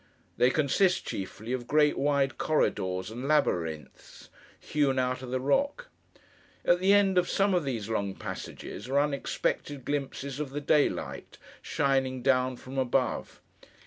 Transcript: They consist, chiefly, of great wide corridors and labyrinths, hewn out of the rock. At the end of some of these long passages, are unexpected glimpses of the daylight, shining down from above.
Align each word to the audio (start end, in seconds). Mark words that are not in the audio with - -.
They 0.37 0.49
consist, 0.49 1.05
chiefly, 1.05 1.53
of 1.53 1.67
great 1.67 1.95
wide 1.95 2.39
corridors 2.39 3.11
and 3.11 3.27
labyrinths, 3.27 4.29
hewn 4.59 4.97
out 4.97 5.21
of 5.21 5.29
the 5.29 5.39
rock. 5.39 5.89
At 6.65 6.79
the 6.79 6.91
end 6.91 7.19
of 7.19 7.29
some 7.29 7.53
of 7.53 7.65
these 7.65 7.87
long 7.87 8.15
passages, 8.15 8.89
are 8.89 8.99
unexpected 8.99 9.85
glimpses 9.85 10.39
of 10.39 10.49
the 10.49 10.59
daylight, 10.59 11.37
shining 11.61 12.23
down 12.23 12.57
from 12.57 12.79
above. 12.79 13.41